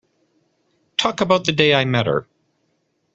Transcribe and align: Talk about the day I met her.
Talk 0.97 1.21
about 1.21 1.45
the 1.45 1.51
day 1.51 1.75
I 1.75 1.85
met 1.85 2.07
her. 2.07 2.25